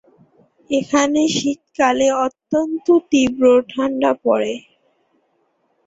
এখানে 0.69 1.21
শীতকালে 1.37 2.07
অত্যন্ত 2.25 2.85
তীব্র 3.11 3.43
ঠান্ডা 3.71 4.11
পড়ে। 4.23 4.53